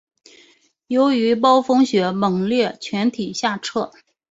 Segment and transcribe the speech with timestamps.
[0.87, 3.91] 由于暴风雪猛烈全体下撤。